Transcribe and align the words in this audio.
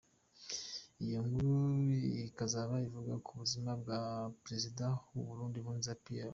Iyo 1.03 1.19
nkuru 1.27 1.53
ikazaba 2.29 2.75
ivuga 2.87 3.13
ku 3.25 3.31
buzima 3.39 3.71
bwa 3.81 3.99
Perezida 4.43 4.85
w’u 5.13 5.25
Burundi 5.29 5.57
Nkurunziza 5.59 5.95
Pierre. 6.05 6.29